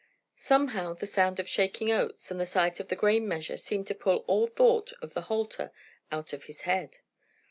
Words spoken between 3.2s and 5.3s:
measure, seemed to put all thought of the